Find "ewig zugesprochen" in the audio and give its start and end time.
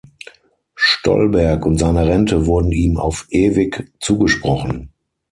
3.29-4.89